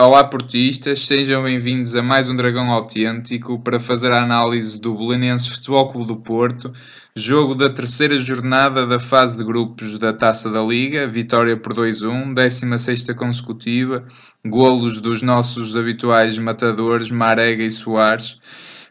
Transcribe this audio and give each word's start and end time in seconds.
Olá 0.00 0.22
portistas, 0.22 1.00
sejam 1.00 1.42
bem-vindos 1.42 1.96
a 1.96 2.02
mais 2.04 2.30
um 2.30 2.36
Dragão 2.36 2.70
Autêntico 2.70 3.58
para 3.58 3.80
fazer 3.80 4.12
a 4.12 4.22
análise 4.22 4.78
do 4.78 4.94
Belenenses 4.94 5.48
Futebol 5.48 5.88
Clube 5.88 6.06
do 6.06 6.16
Porto, 6.18 6.72
jogo 7.16 7.52
da 7.52 7.68
terceira 7.68 8.16
jornada 8.16 8.86
da 8.86 9.00
fase 9.00 9.36
de 9.36 9.42
grupos 9.42 9.98
da 9.98 10.12
Taça 10.12 10.52
da 10.52 10.62
Liga, 10.62 11.08
vitória 11.08 11.56
por 11.56 11.74
2-1, 11.74 12.32
16ª 12.32 13.12
consecutiva, 13.16 14.04
golos 14.46 15.00
dos 15.00 15.20
nossos 15.20 15.76
habituais 15.76 16.38
matadores 16.38 17.10
Marega 17.10 17.64
e 17.64 17.70
Soares. 17.72 18.38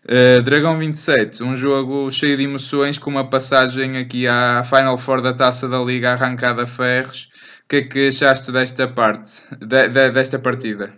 Uh, 0.09 0.41
Dragão 0.41 0.79
27, 0.79 1.43
um 1.43 1.55
jogo 1.55 2.09
cheio 2.11 2.37
de 2.37 2.43
emoções 2.43 2.97
com 2.97 3.09
uma 3.09 3.29
passagem 3.29 3.97
aqui 3.97 4.25
à 4.25 4.63
Final 4.63 4.97
Four 4.97 5.21
da 5.21 5.33
Taça 5.33 5.67
da 5.67 5.79
Liga 5.79 6.13
arrancada 6.13 6.63
a 6.63 6.67
ferros 6.67 7.27
que 7.67 7.75
é 7.75 7.81
que 7.83 8.07
achaste 8.07 8.51
desta 8.51 8.87
parte, 8.87 9.29
de, 9.59 9.89
de, 9.89 10.11
desta 10.11 10.39
partida? 10.39 10.95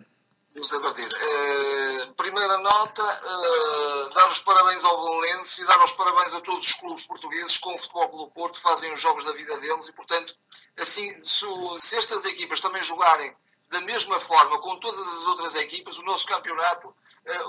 Desta 0.53 0.79
partida. 0.79 1.15
Uh, 1.15 2.13
primeira 2.13 2.57
nota, 2.59 3.03
uh, 3.03 4.13
dar 4.13 4.27
os 4.27 4.39
parabéns 4.39 4.83
ao 4.83 5.01
Belenense 5.01 5.63
e 5.63 5.65
dar 5.65 5.83
os 5.83 5.93
parabéns 5.93 6.35
a 6.35 6.41
todos 6.41 6.67
os 6.67 6.73
clubes 6.75 7.07
portugueses 7.07 7.57
com 7.57 7.73
o 7.73 7.77
Futebol 7.77 8.25
do 8.25 8.31
Porto, 8.31 8.61
fazem 8.61 8.91
os 8.93 9.01
jogos 9.01 9.23
da 9.23 9.31
vida 9.31 9.57
deles 9.57 9.87
e, 9.87 9.93
portanto, 9.93 10.35
assim, 10.77 11.09
se, 11.17 11.45
se 11.79 11.97
estas 11.97 12.25
equipas 12.25 12.59
também 12.59 12.83
jogarem 12.83 13.33
da 13.71 13.81
mesma 13.81 14.19
forma 14.19 14.59
com 14.59 14.75
todas 14.77 14.99
as 14.99 15.25
outras 15.27 15.55
equipas, 15.55 15.97
o 15.97 16.05
nosso 16.05 16.27
campeonato 16.27 16.87
eh, 16.87 16.98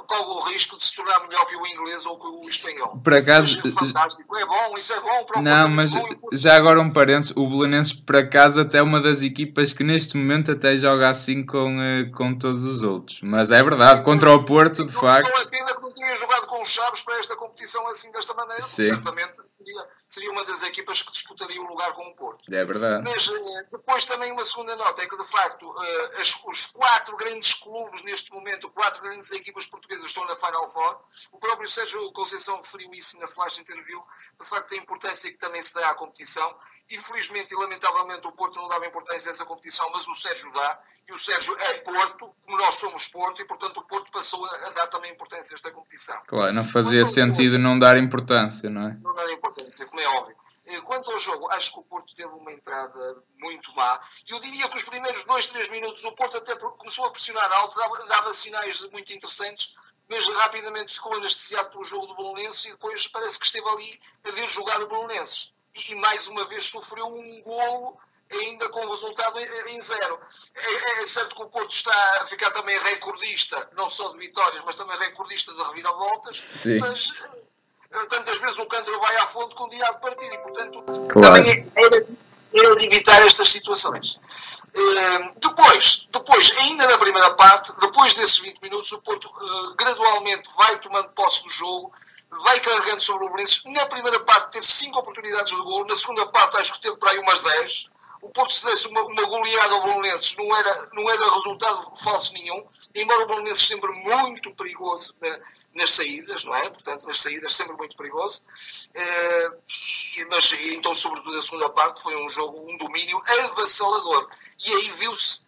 corre 0.07 0.31
o 0.31 0.41
risco 0.49 0.77
de 0.77 0.85
se 0.85 0.97
tornar 0.97 1.21
melhor 1.27 1.47
que 1.47 1.57
o 1.57 1.67
inglês 1.67 2.05
ou 2.07 2.19
que 2.19 2.27
o 2.27 2.49
espanhol. 2.49 3.01
Por 3.03 3.15
acaso. 3.15 3.61
é 3.67 3.71
fantástico, 3.71 4.37
é 4.37 4.47
bom, 4.47 4.77
isso 4.77 4.93
é 4.93 5.01
bom 5.01 5.25
para 5.25 5.41
o 5.41 5.43
Não, 5.43 5.69
mas 5.69 5.93
bom, 5.93 6.09
já 6.33 6.57
agora 6.57 6.81
um 6.81 6.93
parênteses, 6.93 7.33
o 7.37 7.49
Belenenses 7.49 7.93
por 7.93 8.17
acaso 8.17 8.61
até 8.61 8.79
é 8.79 8.83
uma 8.83 9.01
das 9.01 9.23
equipas 9.23 9.73
que 9.73 9.85
neste 9.85 10.17
momento 10.17 10.53
até 10.53 10.77
joga 10.77 11.11
assim 11.11 11.45
com, 11.45 11.81
eh, 11.81 12.11
com 12.15 12.37
todos 12.37 12.65
os 12.65 12.83
outros. 12.83 13.21
Mas 13.23 13.51
é 13.51 13.63
verdade, 13.63 13.99
Sim, 13.99 14.05
contra 14.05 14.33
o 14.33 14.45
Porto, 14.45 14.85
de 14.85 14.93
facto. 14.93 15.29
Não 15.29 15.39
é 15.39 15.45
pena 15.47 15.75
que 15.75 15.83
não 15.83 15.93
tenha 15.93 16.15
jogado 16.17 16.47
com 16.47 16.61
os 16.63 16.69
Chaves 16.69 17.03
para 17.03 17.19
esta 17.19 17.37
competição 17.37 17.87
assim 17.89 18.11
desta 18.13 18.35
maneira, 18.35 18.63
certamente 18.63 19.41
seria, 20.11 20.31
uma 20.31 20.45
das 20.45 20.63
equipas 20.65 21.03
que 21.03 21.13
disputaria 21.13 21.61
o 21.63 21.67
lugar 21.67 21.93
com 21.95 22.07
o 22.09 22.15
Porto. 22.15 22.45
É 22.53 22.65
verdade. 22.65 23.09
Mas 23.09 23.29
eh, 23.29 23.69
depois 23.71 24.05
também 24.05 24.33
uma 24.33 24.45
segunda 24.45 24.77
nota 24.77 25.03
é 25.03 25.07
que 25.07 25.17
de 25.17 25.25
facto 25.25 25.75
as, 26.19 26.45
os 26.45 26.67
quatro 26.67 27.17
grandes 27.17 27.55
clubes 27.55 28.03
neste 28.03 28.31
momento, 28.33 28.71
quatro 28.71 29.03
grandes 29.03 29.31
equipas 29.31 29.67
portuguesas 29.67 30.07
estão 30.07 30.25
na 30.27 30.35
Final 30.35 30.69
Four. 30.71 31.01
O 31.33 31.39
próprio 31.39 31.69
Sérgio 31.69 32.13
Conceição 32.13 32.57
referiu 32.57 32.91
isso 32.93 33.19
na 33.19 33.27
flash 33.27 33.59
interview, 33.59 34.01
de 34.39 34.47
facto 34.47 34.75
a 34.75 34.77
importância 34.77 35.31
que 35.31 35.39
também 35.39 35.63
se 35.63 35.75
dá 35.75 35.91
à 35.91 35.95
competição. 35.95 36.55
Infelizmente 36.91 37.53
e 37.53 37.57
lamentavelmente 37.57 38.27
o 38.27 38.33
Porto 38.33 38.59
não 38.59 38.69
dava 38.69 38.87
importância 38.87 39.31
a 39.31 39.33
essa 39.33 39.45
competição, 39.45 39.89
mas 39.93 40.07
o 40.09 40.15
Sérgio 40.15 40.51
dá, 40.53 40.81
e 41.09 41.13
o 41.13 41.19
Sérgio 41.19 41.57
é 41.59 41.79
Porto, 41.79 42.35
como 42.45 42.57
nós 42.57 42.75
somos 42.75 43.09
Porto, 43.09 43.43
e 43.43 43.45
portanto 43.45 43.79
o 43.79 43.85
Porto 43.85 44.11
passou 44.11 44.45
a 44.45 44.71
dar 44.71 44.87
também 44.89 45.13
importância 45.13 45.55
a 45.55 45.57
esta 45.57 45.71
competição. 45.71 46.21
Claro, 46.27 46.53
não 46.53 46.65
fazia 46.65 47.07
sentido 47.07 47.59
não 47.59 47.79
dar 47.79 47.97
importância, 47.97 48.69
não 48.69 48.89
é? 48.89 48.97
Não 49.03 49.15
dar 49.15 49.31
importância, 49.31 49.87
como 49.87 50.01
é 50.01 50.09
óbvio. 50.19 50.37
Eh, 50.67 50.81
quanto 50.83 51.11
ao 51.11 51.19
jogo, 51.19 51.51
acho 51.53 51.73
que 51.73 51.81
o 51.81 51.83
Porto 51.85 52.15
teve 52.15 52.33
uma 52.33 52.53
entrada 52.53 53.23
muito 53.39 53.75
má. 53.75 54.01
Eu 54.29 54.39
diria 54.41 54.69
que 54.69 54.77
os 54.77 54.85
primeiros 54.85 55.25
2, 55.25 55.47
3 55.47 55.69
minutos 55.71 56.05
o 56.05 56.13
Porto 56.13 56.37
até 56.37 56.55
começou 56.57 57.07
a 57.07 57.11
pressionar 57.11 57.51
alto, 57.55 57.77
dava, 57.77 58.07
dava 58.07 58.35
sinais 58.35 58.89
muito 58.91 59.13
interessantes, 59.13 59.75
mas 60.09 60.29
rapidamente 60.29 60.95
ficou 60.95 61.15
anestesiado 61.15 61.71
pelo 61.71 61.85
jogo 61.85 62.07
do 62.07 62.15
Bolonense 62.15 62.69
e 62.69 62.73
depois 62.73 63.07
parece 63.09 63.39
que 63.39 63.47
esteve 63.47 63.69
ali 63.69 64.01
a 64.29 64.31
ver 64.33 64.47
jogar 64.47 64.81
o 64.83 64.87
Bolonenses. 64.87 65.53
E, 65.75 65.95
mais 65.97 66.27
uma 66.29 66.45
vez 66.47 66.67
sofreu 66.67 67.07
um 67.07 67.43
golo 67.43 67.99
ainda 68.31 68.69
com 68.69 68.85
o 68.85 68.91
resultado 68.91 69.39
em 69.69 69.81
zero. 69.81 70.21
É, 70.55 71.03
é, 71.03 71.07
certo 71.07 71.35
que 71.35 71.43
o 71.43 71.49
Porto 71.49 71.73
está 71.73 72.21
a 72.23 72.27
ficar 72.27 72.51
também 72.51 72.79
recordista, 72.79 73.71
não 73.77 73.91
só 73.91 74.09
de 74.13 74.19
vitórias, 74.19 74.63
mas 74.65 74.75
também 74.75 74.97
recordista 74.99 75.53
de 75.53 75.63
reviravoltas, 75.63 76.43
Sim. 76.55 76.79
mas 76.79 77.13
eh, 77.93 78.07
tantas 78.09 78.39
vezes 78.39 78.59
o 78.59 78.67
cântaro 78.67 79.01
vai 79.01 79.17
à 79.17 79.27
fonte 79.27 79.57
com 79.57 79.65
o 79.65 79.69
dia 79.69 79.85
de 79.85 80.01
partir 80.01 80.33
e, 80.33 80.39
portanto, 80.39 80.83
claro. 81.09 81.21
também 81.21 81.73
era, 81.75 82.07
era 82.55 82.75
de 82.77 82.87
evitar 82.87 83.21
estas 83.23 83.49
situações. 83.49 84.21
Uh, 84.77 85.41
depois, 85.41 86.07
depois, 86.13 86.53
ainda 86.59 86.87
na 86.87 86.99
primeira 86.99 87.35
parte, 87.35 87.73
depois 87.81 88.15
desses 88.15 88.39
20 88.39 88.61
minutos, 88.61 88.93
o 88.93 89.03
Porto 89.03 89.27
uh, 89.27 89.75
gradualmente 89.75 90.49
vai 90.57 90.79
tomando 90.79 91.09
posse 91.09 91.43
do 91.43 91.49
jogo, 91.49 91.93
vai 92.31 92.61
carregando 92.61 93.03
sobre 93.03 93.27
o 93.27 93.31
Belenenses. 93.31 93.65
Na 93.65 93.87
primeira 93.87 94.21
parte 94.21 94.53
teve 94.53 94.67
5 94.67 94.99
oportunidades 94.99 95.51
de 95.51 95.63
gol, 95.63 95.87
na 95.87 95.97
segunda 95.97 96.27
parte 96.29 96.57
acho 96.59 96.75
que 96.75 96.81
teve 96.81 96.97
para 96.97 97.11
aí 97.11 97.19
umas 97.19 97.41
10. 97.41 97.91
O 98.23 98.29
Porto 98.31 98.53
se 98.53 98.67
desse 98.67 98.87
uma, 98.89 99.03
uma 99.03 99.25
goleada 99.25 99.75
ao 99.75 99.85
Belenenses 99.85 100.37
não 100.37 100.55
era, 100.55 100.89
não 100.93 101.09
era 101.09 101.33
resultado 101.33 101.93
falso 101.97 102.35
nenhum, 102.35 102.67
embora 102.95 103.23
o 103.23 103.27
Belenenses 103.27 103.67
sempre 103.67 103.91
muito 103.93 104.55
perigoso 104.55 105.17
na, 105.21 105.39
nas 105.75 105.91
saídas, 105.95 106.45
não 106.45 106.55
é? 106.55 106.71
Portanto, 106.71 107.07
nas 107.07 107.21
saídas 107.21 107.55
sempre 107.55 107.77
muito 107.77 107.97
perigoso. 107.97 108.45
Uh, 108.91 109.61
mas 110.31 110.53
então, 110.75 110.95
sobretudo, 110.95 111.39
a 111.39 111.43
segunda 111.43 111.71
parte 111.71 112.03
foi 112.03 112.15
um 112.23 112.29
jogo, 112.29 112.71
um 112.71 112.77
domínio 112.77 113.19
avassalador. 113.45 114.29
E 114.67 114.75
aí 114.75 114.91
viu-se 114.91 115.43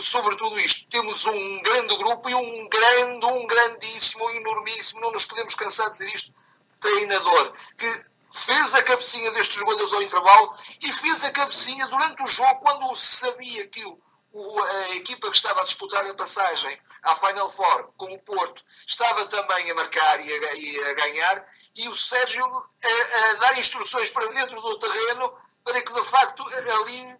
sobre 0.00 0.36
tudo 0.36 0.58
isto. 0.60 0.86
Temos 0.88 1.26
um 1.26 1.62
grande 1.62 1.96
grupo 1.96 2.28
e 2.28 2.34
um 2.34 2.68
grande, 2.68 3.26
um 3.26 3.46
grandíssimo, 3.46 4.24
um 4.26 4.30
enormíssimo, 4.30 5.00
não 5.00 5.12
nos 5.12 5.26
podemos 5.26 5.54
cansar 5.54 5.90
de 5.90 5.98
dizer 5.98 6.14
isto, 6.14 6.32
treinador, 6.80 7.52
que 7.78 8.10
fez 8.32 8.74
a 8.74 8.82
cabecinha 8.82 9.30
destes 9.32 9.58
jogadores 9.58 9.92
ao 9.92 10.02
intervalo 10.02 10.54
e 10.80 10.92
fez 10.92 11.24
a 11.24 11.30
cabecinha 11.32 11.86
durante 11.88 12.22
o 12.22 12.26
jogo, 12.26 12.60
quando 12.60 12.94
sabia 12.94 13.66
que 13.68 13.84
o, 13.84 13.98
o, 14.32 14.62
a 14.62 14.96
equipa 14.96 15.28
que 15.28 15.36
estava 15.36 15.60
a 15.60 15.64
disputar 15.64 16.06
a 16.06 16.14
passagem 16.14 16.80
à 17.02 17.14
Final 17.14 17.50
Four 17.50 17.92
com 17.96 18.12
o 18.12 18.18
Porto 18.20 18.64
estava 18.86 19.26
também 19.26 19.70
a 19.70 19.74
marcar 19.74 20.24
e 20.24 20.32
a, 20.32 20.54
e 20.54 20.84
a 20.84 20.94
ganhar, 20.94 21.46
e 21.76 21.88
o 21.88 21.96
Sérgio 21.96 22.44
a, 22.44 23.30
a 23.30 23.34
dar 23.34 23.58
instruções 23.58 24.10
para 24.10 24.26
dentro 24.26 24.60
do 24.60 24.78
terreno 24.78 25.32
para 25.64 25.80
que 25.82 25.92
de 25.92 26.04
facto 26.04 26.44
ali 26.80 27.18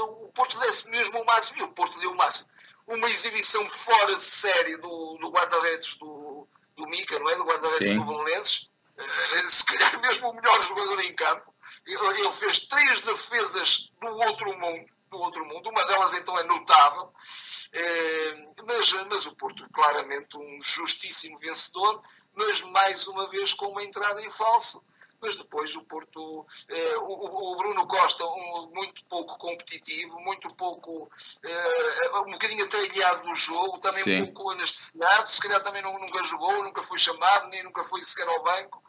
o 0.00 0.28
Porto 0.28 0.58
desse 0.60 0.88
mesmo 0.90 1.20
o 1.20 1.26
máximo, 1.26 1.58
e 1.58 1.62
o 1.62 1.72
Porto 1.72 1.98
deu 2.00 2.12
o 2.12 2.16
máximo. 2.16 2.48
Uma 2.88 3.06
exibição 3.06 3.68
fora 3.68 4.16
de 4.16 4.24
série 4.24 4.76
do, 4.78 5.18
do 5.20 5.30
guarda-redes 5.30 5.96
do, 5.98 6.46
do 6.76 6.86
Mica, 6.88 7.18
não 7.18 7.30
é? 7.30 7.36
Do 7.36 7.44
guarda-redes 7.44 7.94
do 7.94 8.04
Belenenses. 8.04 8.68
Uh, 8.98 9.50
se 9.50 9.64
calhar 9.64 10.00
mesmo 10.00 10.30
o 10.30 10.34
melhor 10.34 10.60
jogador 10.60 11.00
em 11.00 11.14
campo. 11.14 11.54
Ele 11.86 12.32
fez 12.32 12.60
três 12.60 13.00
defesas 13.02 13.90
do 14.00 14.08
outro 14.08 14.52
mundo. 14.58 14.86
Do 15.10 15.20
outro 15.20 15.44
mundo. 15.46 15.70
Uma 15.70 15.84
delas 15.84 16.14
então 16.14 16.36
é 16.38 16.44
notável. 16.44 17.04
Uh, 17.04 18.64
mas, 18.66 18.92
mas 19.08 19.26
o 19.26 19.36
Porto, 19.36 19.68
claramente, 19.72 20.36
um 20.36 20.60
justíssimo 20.60 21.38
vencedor, 21.38 22.02
mas 22.34 22.62
mais 22.62 23.06
uma 23.06 23.26
vez 23.28 23.54
com 23.54 23.66
uma 23.66 23.84
entrada 23.84 24.20
em 24.22 24.30
falso 24.30 24.82
mas 25.20 25.36
depois 25.36 25.76
o 25.76 25.84
Porto, 25.84 26.46
eh, 26.68 26.96
o, 26.98 27.52
o, 27.52 27.56
Bruno 27.56 27.86
Costa 27.86 28.24
um, 28.24 28.72
muito 28.74 29.04
pouco 29.04 29.36
competitivo, 29.38 30.20
muito 30.20 30.52
pouco, 30.54 31.08
eh, 31.44 32.18
um 32.26 32.30
bocadinho 32.30 32.64
até 32.64 32.82
ilhado 32.86 33.24
do 33.24 33.34
jogo, 33.34 33.78
também 33.78 34.02
Sim. 34.02 34.14
um 34.14 34.26
pouco 34.26 34.50
anestesiado, 34.50 35.30
se 35.30 35.40
calhar 35.40 35.62
também 35.62 35.82
não, 35.82 35.98
nunca 35.98 36.22
jogou, 36.22 36.62
nunca 36.62 36.82
foi 36.82 36.98
chamado, 36.98 37.48
nem 37.48 37.62
nunca 37.62 37.84
foi 37.84 38.02
sequer 38.02 38.28
ao 38.28 38.42
banco. 38.42 38.82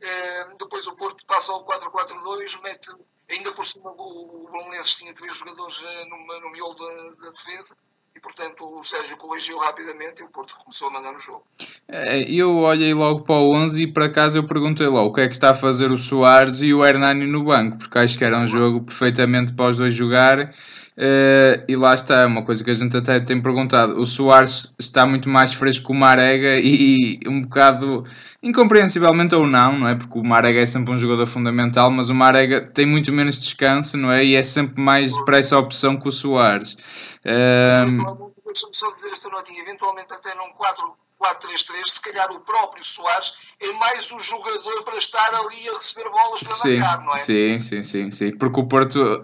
Eh, 0.00 0.54
depois 0.58 0.86
o 0.86 0.96
Porto 0.96 1.26
passa 1.26 1.52
ao 1.52 1.64
4-4-2, 1.64 2.62
mete 2.62 2.92
ainda 3.30 3.52
por 3.52 3.64
cima 3.64 3.90
o, 3.90 4.44
o 4.44 4.50
Belenenses 4.50 4.96
tinha 4.96 5.14
três 5.14 5.34
jogadores 5.36 5.82
eh, 5.82 6.04
no, 6.04 6.40
no 6.40 6.50
miolo 6.50 6.74
da, 6.74 7.24
da 7.24 7.30
defesa 7.30 7.76
portanto 8.24 8.64
o 8.64 8.82
Sérgio 8.82 9.18
corrigiu 9.18 9.58
rapidamente 9.58 10.22
e 10.22 10.24
o 10.24 10.28
Porto 10.28 10.56
começou 10.56 10.88
a 10.88 10.92
mandar 10.92 11.12
no 11.12 11.18
jogo. 11.18 11.44
É, 11.86 12.22
eu 12.22 12.56
olhei 12.56 12.94
logo 12.94 13.22
para 13.22 13.36
o 13.36 13.54
11 13.54 13.82
e 13.82 13.86
por 13.86 14.02
acaso 14.02 14.38
eu 14.38 14.46
perguntei 14.46 14.86
logo 14.86 15.10
o 15.10 15.12
que 15.12 15.20
é 15.20 15.28
que 15.28 15.34
está 15.34 15.50
a 15.50 15.54
fazer 15.54 15.92
o 15.92 15.98
Soares 15.98 16.62
e 16.62 16.72
o 16.72 16.82
Hernani 16.82 17.26
no 17.26 17.44
banco, 17.44 17.76
porque 17.76 17.98
acho 17.98 18.16
que 18.16 18.24
era 18.24 18.38
um 18.38 18.46
jogo 18.46 18.82
perfeitamente 18.82 19.52
para 19.52 19.68
os 19.68 19.76
dois 19.76 19.92
jogar 19.92 20.54
Uh, 20.96 21.58
e 21.66 21.74
lá 21.74 21.92
está, 21.92 22.24
uma 22.24 22.44
coisa 22.44 22.62
que 22.62 22.70
a 22.70 22.74
gente 22.74 22.96
até 22.96 23.18
tem 23.18 23.40
perguntado. 23.40 23.98
O 23.98 24.06
Soares 24.06 24.72
está 24.78 25.04
muito 25.04 25.28
mais 25.28 25.52
fresco 25.52 25.86
que 25.86 25.92
o 25.92 25.94
Marega 25.94 26.60
e, 26.60 27.18
e 27.24 27.28
um 27.28 27.42
bocado 27.42 28.04
incompreensivelmente 28.40 29.34
ou 29.34 29.46
não, 29.46 29.78
não 29.78 29.88
é? 29.88 29.96
Porque 29.96 30.18
o 30.18 30.24
Marega 30.24 30.60
é 30.60 30.66
sempre 30.66 30.94
um 30.94 30.98
jogador 30.98 31.26
fundamental, 31.26 31.90
mas 31.90 32.10
o 32.10 32.14
Marega 32.14 32.60
tem 32.60 32.86
muito 32.86 33.12
menos 33.12 33.38
descanso, 33.38 33.96
não 33.96 34.12
é? 34.12 34.24
E 34.24 34.36
é 34.36 34.42
sempre 34.42 34.80
mais 34.80 35.12
para 35.24 35.38
essa 35.38 35.58
opção 35.58 35.96
que 35.96 36.08
o 36.08 36.12
Soares. 36.12 36.76
Uh... 37.24 38.32
Deixa-me 38.46 38.74
só 38.74 38.88
dizer 38.92 39.08
esta 39.08 39.28
notinha, 39.30 39.62
eventualmente 39.62 40.14
até 40.14 40.32
num 40.36 40.52
4 40.52 40.92
4-3-3, 41.22 41.86
se 41.86 42.02
calhar 42.02 42.30
o 42.32 42.40
próprio 42.40 42.84
Soares 42.84 43.32
é 43.60 43.72
mais 43.72 44.10
o 44.12 44.18
jogador 44.18 44.82
para 44.84 44.96
estar 44.96 45.28
ali 45.34 45.68
a 45.68 45.72
receber 45.72 46.10
bolas 46.10 46.42
para 46.42 46.54
sim, 46.54 46.76
marcar, 46.76 47.04
não 47.04 47.12
é? 47.12 47.16
Sim, 47.16 47.58
sim, 47.58 47.82
sim, 47.82 48.10
sim. 48.10 48.36
Porque 48.36 48.60
o 48.60 48.66
Porto 48.66 49.22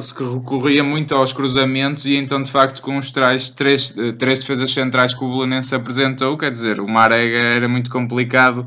se 0.00 0.14
recorria 0.14 0.82
muito 0.82 1.14
aos 1.14 1.32
cruzamentos 1.32 2.06
e 2.06 2.16
então 2.16 2.40
de 2.40 2.50
facto 2.50 2.80
com 2.80 2.98
os 2.98 3.10
trás, 3.10 3.50
três, 3.50 3.94
três 4.18 4.40
defesas 4.40 4.72
centrais 4.72 5.14
que 5.14 5.24
o 5.24 5.28
Belenense 5.28 5.74
apresentou, 5.74 6.38
quer 6.38 6.50
dizer, 6.50 6.80
o 6.80 6.88
Marega 6.88 7.36
era 7.36 7.68
muito 7.68 7.90
complicado 7.90 8.66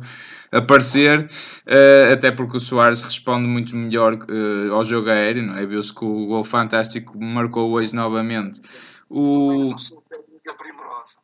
aparecer, 0.52 1.22
uh, 1.22 2.14
até 2.14 2.32
porque 2.32 2.58
o 2.58 2.60
Soares 2.60 3.02
responde 3.02 3.48
muito 3.48 3.76
melhor 3.76 4.18
ao 4.72 4.84
jogo 4.84 5.10
aéreo, 5.10 5.44
não 5.44 5.56
é? 5.56 5.66
Viu-se 5.66 5.94
que 5.94 6.04
o 6.04 6.26
gol 6.26 6.44
fantástico 6.44 7.20
marcou 7.20 7.72
hoje 7.72 7.94
novamente. 7.96 8.62
O... 9.10 9.60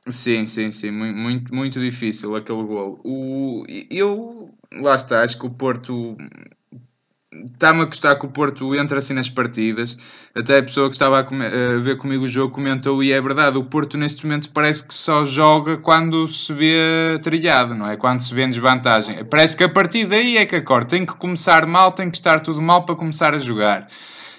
Sim, 0.08 0.46
sim, 0.46 0.72
sim, 0.72 0.92
muito, 0.92 1.54
muito 1.54 1.80
difícil 1.80 2.36
aquele 2.36 2.64
gol. 2.64 3.00
O, 3.04 3.64
eu, 3.90 4.50
lá 4.82 4.96
está, 4.96 5.22
acho 5.22 5.40
que 5.40 5.46
o 5.46 5.50
Porto 5.50 6.16
está-me 7.44 7.82
a 7.82 7.86
custar 7.86 8.18
que 8.18 8.26
o 8.26 8.30
Porto 8.30 8.76
entre 8.76 8.98
assim 8.98 9.14
nas 9.14 9.30
partidas. 9.30 9.98
Até 10.34 10.60
a 10.60 10.64
pessoa 10.64 10.90
que 10.90 10.96
estava 10.96 11.20
a, 11.20 11.22
a, 11.22 11.80
ver 11.80 11.98
comigo 11.98 12.24
o 12.24 12.28
jogo 12.28 12.54
comentou, 12.54 13.04
e 13.04 13.12
é 13.12 13.22
verdade, 13.22 13.58
o 13.58 13.64
Porto 13.64 13.98
neste 13.98 14.26
momento 14.26 14.52
parece 14.52 14.88
que 14.88 14.94
só 14.94 15.26
joga 15.26 15.78
quando 15.78 16.28
se 16.28 16.54
vê 16.54 17.20
trilhado, 17.22 17.76
não 17.76 17.90
é? 17.90 17.98
Quando 17.98 18.22
se 18.22 18.34
vê 18.34 18.44
em 18.44 18.50
desvantagem. 18.50 19.24
Parece 19.26 19.56
que 19.56 19.64
a 19.64 19.70
partir 19.70 20.06
daí 20.08 20.38
é 20.38 20.46
que 20.46 20.56
acorda. 20.56 20.88
Tem 20.88 21.06
que 21.06 21.16
começar 21.16 21.66
mal, 21.66 21.92
tem 21.92 22.10
que 22.10 22.18
estar 22.18 22.40
tudo 22.40 22.62
mal 22.62 22.86
para 22.86 22.96
começar 22.96 23.34
a 23.34 23.40
jogar. 23.40 23.88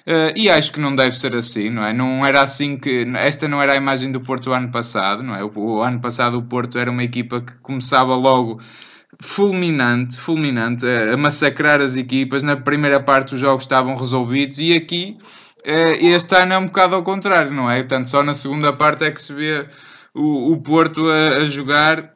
Uh, 0.09 0.31
e 0.37 0.49
acho 0.49 0.73
que 0.73 0.79
não 0.79 0.95
deve 0.95 1.19
ser 1.19 1.35
assim, 1.35 1.69
não 1.69 1.85
é? 1.85 1.93
Não 1.93 2.25
era 2.25 2.43
assim 2.43 2.77
que. 2.77 3.05
Esta 3.17 3.49
não 3.49 3.61
era 3.61 3.73
a 3.73 3.77
imagem 3.77 4.13
do 4.13 4.21
Porto 4.21 4.53
ano 4.53 4.71
passado, 4.71 5.23
não 5.23 5.35
é? 5.35 5.43
O, 5.43 5.51
o 5.57 5.83
ano 5.83 6.01
passado 6.01 6.39
o 6.39 6.43
Porto 6.43 6.79
era 6.79 6.91
uma 6.91 7.03
equipa 7.03 7.41
que 7.41 7.57
começava 7.57 8.15
logo 8.15 8.61
fulminante, 9.21 10.17
fulminante, 10.17 10.87
a 10.87 11.17
massacrar 11.17 11.81
as 11.81 11.97
equipas. 11.97 12.43
Na 12.43 12.57
primeira 12.57 13.01
parte 13.01 13.35
os 13.35 13.41
jogos 13.41 13.65
estavam 13.65 13.97
resolvidos 13.97 14.59
e 14.59 14.75
aqui 14.75 15.19
eh, 15.65 16.07
este 16.15 16.37
ano 16.37 16.53
é 16.53 16.59
um 16.59 16.67
bocado 16.67 16.95
ao 16.95 17.03
contrário, 17.03 17.53
não 17.53 17.69
é? 17.69 17.79
Portanto, 17.79 18.09
só 18.09 18.23
na 18.23 18.35
segunda 18.35 18.73
parte 18.73 19.05
é 19.05 19.11
que 19.11 19.21
se 19.21 19.35
vê 19.35 19.67
o, 20.15 20.53
o 20.53 20.63
Porto 20.63 21.05
a, 21.11 21.39
a 21.39 21.49
jogar 21.49 22.16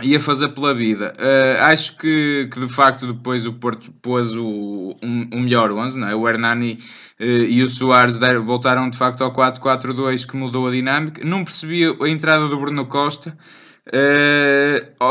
e 0.00 0.16
a 0.16 0.20
fazer 0.20 0.48
pela 0.48 0.74
vida. 0.74 1.12
Uh, 1.18 1.62
acho 1.64 1.98
que, 1.98 2.48
que 2.50 2.60
de 2.60 2.68
facto 2.68 3.12
depois 3.12 3.44
o 3.44 3.52
Porto 3.52 3.92
pôs 4.00 4.34
o, 4.34 4.96
um, 5.02 5.42
melhor 5.42 5.70
11, 5.70 5.98
não 5.98 6.08
é? 6.08 6.14
o 6.14 6.26
Hernani 6.26 6.78
uh, 7.20 7.24
e 7.24 7.62
o 7.62 7.68
Soares 7.68 8.18
voltaram 8.44 8.88
de 8.88 8.96
facto 8.96 9.22
ao 9.22 9.32
4-4-2 9.32 10.26
que 10.26 10.36
mudou 10.36 10.66
a 10.66 10.70
dinâmica. 10.70 11.22
Não 11.24 11.44
percebi 11.44 11.84
a 11.84 12.08
entrada 12.08 12.48
do 12.48 12.58
Bruno 12.58 12.86
Costa. 12.86 13.36
Uh, 13.84 15.02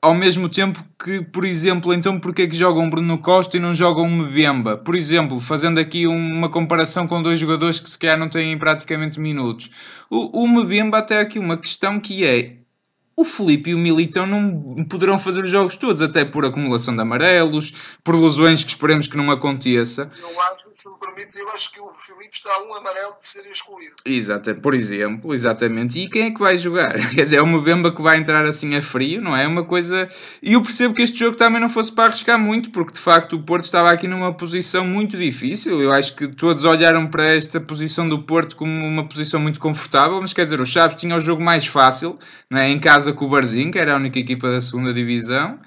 ao 0.00 0.14
mesmo 0.14 0.48
tempo 0.48 0.82
que, 0.98 1.20
por 1.20 1.44
exemplo, 1.44 1.92
então 1.92 2.18
porque 2.18 2.42
é 2.42 2.46
que 2.46 2.56
jogam 2.56 2.88
Bruno 2.88 3.18
Costa 3.18 3.56
e 3.56 3.60
não 3.60 3.74
jogam 3.74 4.08
Mbemba? 4.08 4.78
Por 4.78 4.96
exemplo, 4.96 5.38
fazendo 5.40 5.78
aqui 5.78 6.06
uma 6.06 6.48
comparação 6.48 7.06
com 7.06 7.22
dois 7.22 7.38
jogadores 7.38 7.78
que 7.78 7.90
se 7.90 7.98
calhar 7.98 8.18
não 8.18 8.30
têm 8.30 8.58
praticamente 8.58 9.20
minutos. 9.20 9.70
O, 10.10 10.42
o 10.42 10.48
Mbemba 10.48 10.98
até 10.98 11.20
aqui 11.20 11.38
uma 11.38 11.58
questão 11.58 12.00
que 12.00 12.24
é, 12.24 12.61
o 13.14 13.24
Felipe 13.24 13.70
e 13.70 13.74
o 13.74 13.78
Militão 13.78 14.26
não 14.26 14.84
poderão 14.84 15.18
fazer 15.18 15.44
os 15.44 15.50
jogos 15.50 15.76
todos, 15.76 16.00
até 16.00 16.24
por 16.24 16.44
acumulação 16.46 16.94
de 16.94 17.02
amarelos, 17.02 17.72
por 18.02 18.16
lesões 18.16 18.64
que 18.64 18.70
esperemos 18.70 19.06
que 19.06 19.16
não 19.16 19.30
aconteça. 19.30 20.10
Eu 20.18 20.40
acho, 20.40 20.70
se 20.72 20.90
me 20.90 20.98
permites, 20.98 21.36
eu 21.36 21.48
acho 21.50 21.72
que 21.72 21.80
o 21.80 21.90
Felipe 21.90 22.30
está 22.32 22.50
a 22.54 22.62
um 22.62 22.74
amarelo 22.74 23.14
de 23.20 23.26
ser 23.26 23.48
excluído. 23.50 23.96
Exato, 24.04 24.54
por 24.56 24.74
exemplo, 24.74 25.34
exatamente. 25.34 25.98
E 26.00 26.08
quem 26.08 26.22
é 26.22 26.30
que 26.30 26.38
vai 26.38 26.56
jogar? 26.56 26.94
Quer 27.14 27.24
dizer, 27.24 27.36
é 27.36 27.42
uma 27.42 27.60
bemba 27.60 27.94
que 27.94 28.00
vai 28.00 28.16
entrar 28.16 28.44
assim 28.46 28.74
a 28.76 28.82
frio, 28.82 29.20
não 29.20 29.36
é? 29.36 29.46
Uma 29.46 29.64
coisa. 29.64 30.08
E 30.42 30.54
eu 30.54 30.62
percebo 30.62 30.94
que 30.94 31.02
este 31.02 31.18
jogo 31.18 31.36
também 31.36 31.60
não 31.60 31.68
fosse 31.68 31.92
para 31.92 32.04
arriscar 32.04 32.38
muito, 32.38 32.70
porque 32.70 32.92
de 32.92 33.00
facto 33.00 33.36
o 33.36 33.42
Porto 33.42 33.64
estava 33.64 33.90
aqui 33.90 34.08
numa 34.08 34.32
posição 34.32 34.86
muito 34.86 35.18
difícil. 35.18 35.80
Eu 35.80 35.92
acho 35.92 36.16
que 36.16 36.28
todos 36.28 36.64
olharam 36.64 37.06
para 37.06 37.24
esta 37.24 37.60
posição 37.60 38.08
do 38.08 38.22
Porto 38.22 38.56
como 38.56 38.72
uma 38.86 39.06
posição 39.06 39.38
muito 39.38 39.60
confortável, 39.60 40.18
mas 40.20 40.32
quer 40.32 40.44
dizer, 40.44 40.60
o 40.60 40.66
Chaves 40.66 40.96
tinha 40.96 41.14
o 41.14 41.20
jogo 41.20 41.42
mais 41.42 41.66
fácil, 41.66 42.18
não 42.50 42.58
é? 42.58 42.70
Em 42.70 42.78
casa 42.78 43.01
casa 43.02 43.12
com 43.12 43.24
o 43.24 43.28
Barzinho, 43.28 43.72
que 43.72 43.78
era 43.78 43.94
a 43.94 43.96
única 43.96 44.18
equipa 44.18 44.50
da 44.50 44.60
segunda 44.60 44.94
divisão. 44.94 45.58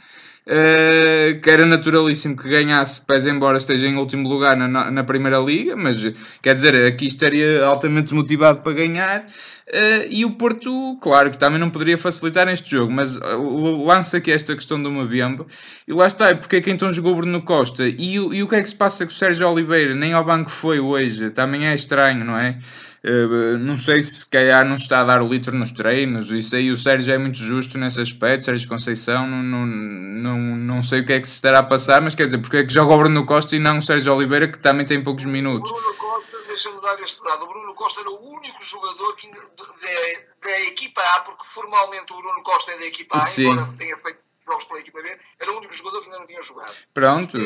Uh, 0.47 1.41
que 1.41 1.49
era 1.49 1.65
naturalíssimo 1.65 2.37
que 2.37 2.47
ganhasse, 2.47 3.01
pese 3.01 3.31
embora 3.31 3.57
esteja 3.57 3.87
em 3.87 3.95
último 3.95 4.29
lugar 4.29 4.55
na, 4.55 4.91
na 4.91 5.03
primeira 5.03 5.39
liga, 5.39 5.75
mas 5.75 6.05
quer 6.39 6.53
dizer, 6.53 6.85
aqui 6.85 7.07
estaria 7.07 7.65
altamente 7.65 8.13
motivado 8.13 8.61
para 8.61 8.73
ganhar. 8.73 9.21
Uh, 9.21 10.05
e 10.07 10.23
o 10.23 10.33
Porto, 10.33 10.99
claro 11.01 11.31
que 11.31 11.37
também 11.39 11.59
não 11.59 11.71
poderia 11.71 11.97
facilitar 11.97 12.45
neste 12.45 12.69
jogo, 12.69 12.91
mas 12.91 13.17
uh, 13.17 13.85
lança 13.87 14.17
aqui 14.17 14.31
esta 14.31 14.53
questão 14.53 14.81
do 14.81 14.91
Mabembe 14.91 15.45
e 15.87 15.93
lá 15.93 16.05
está, 16.05 16.35
porque 16.35 16.57
é 16.57 16.61
que 16.61 16.69
então 16.69 16.93
jogou 16.93 17.15
Bruno 17.15 17.41
Costa 17.41 17.87
e, 17.87 18.13
e 18.13 18.43
o 18.43 18.47
que 18.47 18.55
é 18.55 18.61
que 18.61 18.69
se 18.69 18.75
passa 18.75 19.03
com 19.03 19.11
o 19.11 19.15
Sérgio 19.15 19.49
Oliveira? 19.49 19.95
Nem 19.95 20.13
ao 20.13 20.23
banco 20.23 20.51
foi 20.51 20.79
hoje, 20.79 21.31
também 21.31 21.65
é 21.65 21.73
estranho, 21.73 22.23
não 22.23 22.37
é? 22.37 22.59
Uh, 23.07 23.59
não 23.59 23.77
sei 23.77 24.01
se 24.01 24.25
calhar 24.25 24.65
não 24.65 24.73
está 24.73 25.01
a 25.01 25.03
dar 25.03 25.21
o 25.21 25.27
litro 25.27 25.55
nos 25.55 25.71
treinos, 25.71 26.31
isso 26.31 26.55
aí 26.55 26.71
o 26.71 26.77
Sérgio 26.77 27.13
é 27.13 27.19
muito 27.19 27.37
justo 27.37 27.77
nesse 27.77 28.01
aspecto, 28.01 28.45
Sérgio 28.45 28.67
Conceição, 28.67 29.27
não, 29.27 29.43
não, 29.43 29.65
não, 29.67 30.39
não 30.39 30.81
sei 30.81 31.01
o 31.01 31.05
que 31.05 31.13
é 31.13 31.19
que 31.19 31.27
se 31.27 31.35
estará 31.35 31.59
a 31.59 31.63
passar, 31.63 32.01
mas 32.01 32.15
quer 32.15 32.25
dizer, 32.25 32.39
porque 32.39 32.57
é 32.57 32.63
que 32.63 32.73
joga 32.73 32.95
o 32.95 32.97
Bruno 32.97 33.23
Costa 33.23 33.55
e 33.55 33.59
não 33.59 33.77
o 33.77 33.83
Sérgio 33.83 34.11
Oliveira, 34.11 34.47
que 34.47 34.57
também 34.57 34.87
tem 34.87 35.03
poucos 35.03 35.25
minutos? 35.25 35.69
O 35.69 35.75
Bruno 35.75 35.93
Costa, 35.97 36.35
deixa-me 36.47 36.81
dar 36.81 36.99
este 36.99 37.23
dado, 37.23 37.43
o 37.43 37.47
Bruno 37.47 37.75
Costa 37.75 38.01
era 38.01 38.09
o 38.09 38.29
único 38.33 38.63
jogador 38.63 39.15
que, 39.15 39.29
da 39.29 40.61
equipa 40.61 41.01
A, 41.01 41.19
porque 41.19 41.45
formalmente 41.45 42.11
o 42.11 42.17
Bruno 42.17 42.41
Costa 42.41 42.71
é 42.71 42.79
da 42.79 42.85
equipa 42.87 43.17
A, 43.17 43.21
Sim. 43.21 43.51
embora 43.51 43.71
tenha 43.77 43.99
feito 43.99 44.17
jogos 44.47 44.65
pela 44.65 44.79
equipa 44.79 45.01
B, 45.03 45.19
único 45.65 45.75
jogador 45.75 46.01
que 46.01 46.07
ainda 46.07 46.19
não 46.19 46.25
tinha 46.25 46.41
jogado. 46.41 46.73
Pronto, 46.93 47.37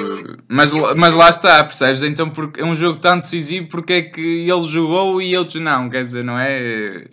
mas, 0.48 0.72
mas 1.00 1.14
lá 1.16 1.30
está, 1.30 1.64
percebes? 1.64 2.02
Então 2.02 2.30
porque 2.30 2.62
é 2.62 2.66
um 2.66 2.76
jogo 2.76 3.00
tão 3.00 3.18
decisivo, 3.18 3.68
porque 3.68 3.94
é 3.94 4.02
que 4.02 4.50
ele 4.50 4.68
jogou 4.68 5.22
e 5.22 5.36
outros 5.38 5.62
não, 5.62 5.90
quer 5.90 6.04
dizer, 6.04 6.24
não 6.24 6.38
é? 6.38 7.08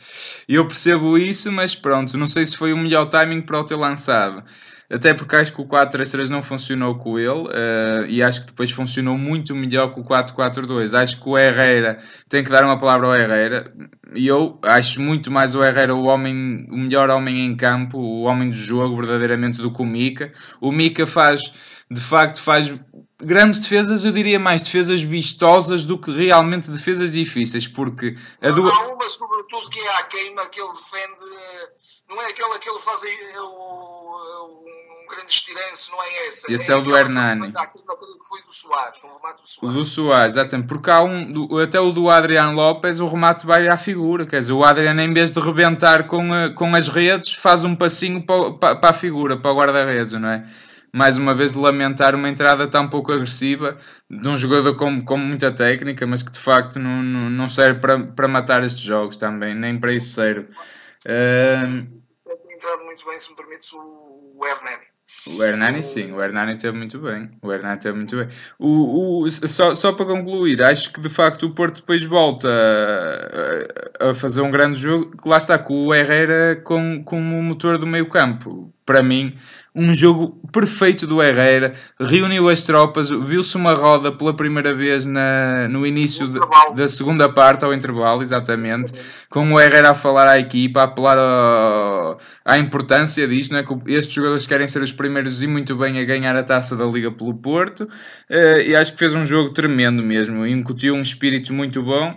Eu 0.48 0.66
percebo 0.66 1.16
isso, 1.16 1.50
mas 1.50 1.74
pronto, 1.74 2.16
não 2.18 2.28
sei 2.28 2.44
se 2.44 2.56
foi 2.56 2.72
o 2.72 2.78
melhor 2.78 3.08
timing 3.08 3.40
para 3.40 3.60
o 3.60 3.64
ter 3.64 3.76
lançado 3.76 4.44
até 4.90 5.12
porque 5.12 5.36
acho 5.36 5.52
que 5.52 5.60
o 5.60 5.66
4-3-3 5.66 6.28
não 6.28 6.42
funcionou 6.42 6.96
com 6.96 7.18
ele 7.18 7.30
uh, 7.30 8.06
e 8.08 8.22
acho 8.22 8.42
que 8.42 8.46
depois 8.48 8.70
funcionou 8.70 9.18
muito 9.18 9.54
melhor 9.54 9.92
que 9.92 10.00
o 10.00 10.04
4-4-2. 10.04 10.94
Acho 10.94 11.20
que 11.20 11.28
o 11.28 11.36
Herrera 11.36 11.98
tem 12.28 12.44
que 12.44 12.50
dar 12.50 12.64
uma 12.64 12.78
palavra 12.78 13.06
ao 13.06 13.14
Herrera 13.14 13.72
e 14.14 14.26
eu 14.26 14.58
acho 14.62 15.00
muito 15.00 15.30
mais 15.30 15.54
o 15.54 15.64
Herrera 15.64 15.94
o 15.94 16.04
homem, 16.04 16.66
o 16.70 16.76
melhor 16.76 17.10
homem 17.10 17.44
em 17.44 17.56
campo, 17.56 17.98
o 17.98 18.22
homem 18.22 18.50
do 18.50 18.56
jogo 18.56 18.96
verdadeiramente 18.96 19.58
do 19.58 19.72
que 19.72 19.82
o 19.82 19.84
Mika. 19.84 20.32
O 20.60 20.70
Mika 20.70 21.06
faz, 21.06 21.40
de 21.90 22.00
facto, 22.00 22.40
faz 22.40 22.72
grandes 23.22 23.60
defesas, 23.60 24.04
eu 24.04 24.12
diria 24.12 24.38
mais 24.38 24.62
defesas 24.62 25.02
vistosas 25.02 25.84
do 25.86 25.98
que 25.98 26.10
realmente 26.10 26.70
defesas 26.70 27.10
difíceis, 27.10 27.66
porque 27.66 28.14
a 28.42 28.50
do... 28.50 28.66
há 28.66 28.94
uma 28.94 29.08
sobretudo 29.08 29.70
que 29.70 29.80
é 29.80 29.98
a 29.98 30.02
queima 30.04 30.46
que 30.46 30.60
ele 30.60 30.68
defende, 30.68 31.95
não 32.08 32.22
é 32.22 32.26
aquela 32.26 32.58
que 32.58 32.68
ele 32.68 32.78
faz 32.78 33.00
o, 33.38 34.46
um 34.46 35.06
grande 35.08 35.30
estiranço, 35.30 35.92
não 35.92 36.02
é 36.02 36.28
essa. 36.28 36.52
Esse 36.52 36.70
é, 36.70 36.74
é 36.74 36.78
o 36.78 36.82
do 36.82 36.96
Hernani. 36.96 37.52
Que 37.52 38.28
foi 38.28 38.42
do 38.42 38.52
Soares, 38.52 39.04
o 39.04 39.08
remate 39.08 39.42
do 39.42 39.48
Soares. 39.48 39.76
Do 39.76 39.84
Soares, 39.84 40.34
exatamente. 40.34 40.68
Porque 40.68 40.90
há 40.90 41.02
um, 41.02 41.32
do, 41.32 41.58
até 41.58 41.80
o 41.80 41.92
do 41.92 42.10
Adriano 42.10 42.56
Lopes, 42.56 43.00
o 43.00 43.06
remate 43.06 43.46
vai 43.46 43.68
à 43.68 43.76
figura. 43.76 44.26
Quer 44.26 44.40
dizer, 44.40 44.52
o 44.52 44.64
Adriano, 44.64 45.00
em 45.00 45.12
vez 45.12 45.32
de 45.32 45.40
rebentar 45.40 46.06
com, 46.08 46.20
a, 46.32 46.50
com 46.50 46.74
as 46.74 46.88
redes, 46.88 47.32
faz 47.32 47.64
um 47.64 47.74
passinho 47.74 48.24
para, 48.24 48.52
para, 48.52 48.76
para 48.76 48.90
a 48.90 48.94
figura, 48.94 49.36
para 49.36 49.52
o 49.52 49.56
guarda-redes, 49.56 50.12
não 50.12 50.28
é? 50.28 50.44
mais 50.92 51.18
uma 51.18 51.34
vez 51.34 51.52
lamentar 51.52 52.14
uma 52.14 52.26
entrada 52.26 52.66
tão 52.66 52.88
pouco 52.88 53.12
agressiva 53.12 53.76
de 54.10 54.26
um 54.26 54.34
jogador 54.34 54.74
com, 54.76 55.04
com 55.04 55.18
muita 55.18 55.52
técnica, 55.52 56.06
mas 56.06 56.22
que 56.22 56.32
de 56.32 56.38
facto 56.38 56.78
não, 56.78 57.02
não, 57.02 57.28
não 57.28 57.48
serve 57.50 57.80
para, 57.80 57.98
para 57.98 58.26
matar 58.26 58.64
estes 58.64 58.82
jogos 58.82 59.18
também, 59.18 59.54
nem 59.54 59.78
para 59.78 59.92
isso 59.92 60.14
serve. 60.14 60.48
Uh... 61.06 61.86
Tem 62.24 62.54
entrado 62.54 62.84
muito 62.84 63.06
bem, 63.06 63.18
se 63.18 63.30
me 63.30 63.36
permites, 63.36 63.72
o 63.72 64.40
Hernani. 64.44 64.86
O 65.28 65.42
Hernani, 65.42 65.82
sim, 65.84 66.12
o 66.12 66.20
Hernani 66.20 66.58
teve 66.58 66.76
muito 66.76 66.98
bem. 66.98 67.30
O 67.40 67.52
Hernani 67.52 67.78
teve 67.78 67.96
muito 67.96 68.16
bem. 68.16 68.28
O, 68.58 69.22
o, 69.22 69.30
só, 69.30 69.72
só 69.74 69.92
para 69.92 70.04
concluir, 70.04 70.60
acho 70.62 70.92
que 70.92 71.00
de 71.00 71.08
facto 71.08 71.44
o 71.44 71.54
Porto 71.54 71.80
depois 71.80 72.04
volta 72.04 72.48
a, 74.00 74.10
a 74.10 74.14
fazer 74.14 74.40
um 74.40 74.50
grande 74.50 74.80
jogo. 74.80 75.12
Lá 75.24 75.36
está, 75.36 75.58
com 75.58 75.86
o 75.86 75.94
Herrera 75.94 76.60
com, 76.64 77.04
como 77.04 77.40
motor 77.40 77.78
do 77.78 77.86
meio 77.86 78.08
campo. 78.08 78.72
Para 78.86 79.02
mim, 79.02 79.34
um 79.76 79.94
jogo 79.94 80.40
perfeito 80.50 81.06
do 81.06 81.22
Herrera, 81.22 81.74
reuniu 82.00 82.48
as 82.48 82.62
tropas, 82.62 83.10
viu-se 83.10 83.54
uma 83.56 83.74
roda 83.74 84.10
pela 84.10 84.34
primeira 84.34 84.74
vez 84.74 85.04
na, 85.04 85.68
no 85.68 85.86
início 85.86 86.26
de, 86.28 86.40
da 86.74 86.88
segunda 86.88 87.28
parte, 87.28 87.62
ao 87.62 87.74
intervalo, 87.74 88.22
exatamente, 88.22 88.94
com 89.28 89.52
o 89.52 89.60
Herrera 89.60 89.90
a 89.90 89.94
falar 89.94 90.26
à 90.26 90.38
equipa, 90.38 90.80
a 90.80 90.84
apelar 90.84 91.18
ao, 91.18 92.18
à 92.42 92.56
importância 92.56 93.28
disto, 93.28 93.52
não 93.52 93.58
é? 93.58 93.62
que 93.62 93.74
estes 93.92 94.14
jogadores 94.14 94.46
querem 94.46 94.66
ser 94.66 94.80
os 94.80 94.92
primeiros 94.92 95.42
e 95.42 95.46
muito 95.46 95.76
bem 95.76 95.98
a 95.98 96.04
ganhar 96.04 96.34
a 96.34 96.42
taça 96.42 96.74
da 96.74 96.86
Liga 96.86 97.10
pelo 97.10 97.34
Porto, 97.34 97.82
uh, 97.82 98.60
e 98.64 98.74
acho 98.74 98.94
que 98.94 98.98
fez 98.98 99.14
um 99.14 99.26
jogo 99.26 99.50
tremendo 99.50 100.02
mesmo, 100.02 100.46
incutiu 100.46 100.94
um 100.94 101.02
espírito 101.02 101.52
muito 101.52 101.82
bom. 101.82 102.16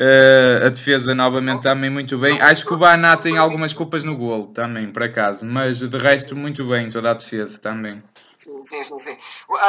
Uh, 0.00 0.64
a 0.64 0.68
defesa 0.70 1.14
novamente 1.14 1.60
também 1.60 1.90
muito 1.90 2.16
bem. 2.16 2.40
Acho 2.40 2.64
que 2.64 2.72
o 2.72 2.78
Baná 2.78 3.18
tem 3.18 3.36
algumas 3.36 3.74
culpas 3.74 4.02
no 4.02 4.16
golo 4.16 4.46
também, 4.46 4.90
por 4.90 5.02
acaso, 5.02 5.46
mas 5.52 5.80
de 5.80 5.98
resto 5.98 6.34
muito 6.34 6.64
bem 6.64 6.88
toda 6.88 7.10
a 7.10 7.14
defesa 7.14 7.58
também. 7.58 8.02
Sim, 8.40 8.64
sim, 8.64 8.82
sim, 8.82 8.98
sim. 8.98 9.18